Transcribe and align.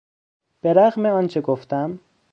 به 0.61 0.73
رغم 0.73 1.05
آنچه 1.05 1.41
گفتم 1.41 1.99